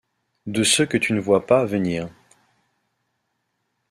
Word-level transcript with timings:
De 0.47 0.63
ceux 0.63 0.87
que 0.87 0.97
tu 0.97 1.13
ne 1.13 1.19
vois 1.19 1.45
pas 1.45 1.63
venir. 1.63 2.09